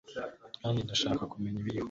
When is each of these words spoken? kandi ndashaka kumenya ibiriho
kandi 0.61 0.79
ndashaka 0.85 1.23
kumenya 1.31 1.57
ibiriho 1.61 1.79